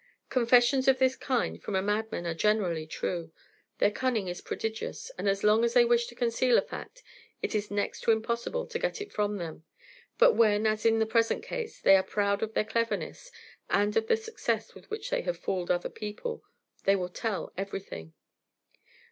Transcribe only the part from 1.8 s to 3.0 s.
madman are generally